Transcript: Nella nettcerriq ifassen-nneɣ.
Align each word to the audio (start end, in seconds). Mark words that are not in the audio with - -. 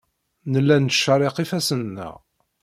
Nella 0.51 0.75
nettcerriq 0.77 1.37
ifassen-nneɣ. 1.43 2.13